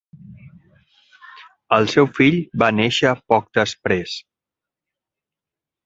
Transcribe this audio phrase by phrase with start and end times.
[1.77, 4.19] El seu fill va néixer poc després.